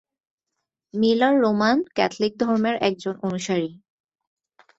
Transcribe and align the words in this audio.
Miller 0.93 1.35
Roman 1.41 1.77
Catholic 1.95 2.33
ধর্মের 2.39 2.75
একজন 2.81 3.15
অনুসারী। 3.23 3.69